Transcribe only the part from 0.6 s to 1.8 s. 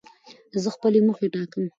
زه خپلي موخي ټاکم.